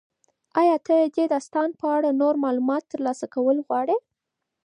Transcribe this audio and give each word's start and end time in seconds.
ایا 0.59 0.75
ته 0.85 0.93
د 1.01 1.05
دې 1.15 1.25
داستان 1.33 1.69
په 1.79 1.85
اړه 1.95 2.09
نور 2.21 2.33
معلومات 2.43 2.83
ترلاسه 2.93 3.25
کول 3.35 3.57
غواړې؟ 3.67 3.97